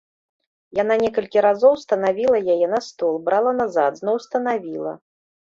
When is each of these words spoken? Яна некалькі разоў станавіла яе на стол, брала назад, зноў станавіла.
Яна 0.77 0.95
некалькі 1.03 1.43
разоў 1.47 1.73
станавіла 1.83 2.37
яе 2.55 2.67
на 2.73 2.81
стол, 2.87 3.13
брала 3.29 3.51
назад, 3.61 4.01
зноў 4.03 4.17
станавіла. 4.27 4.97